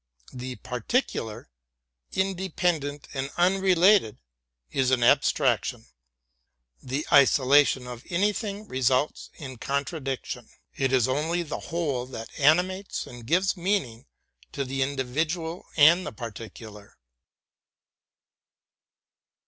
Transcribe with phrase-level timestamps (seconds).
[0.33, 1.45] The par ticular—
[2.13, 4.17] independent and unrelated—
[4.81, 5.85] is an abstraction.
[6.81, 10.49] The isolation of anything results in contradiction.
[10.75, 14.07] It is only the whole that animates and gives meaning
[14.53, 16.97] to the in HEGEL 15 dividual and the particular.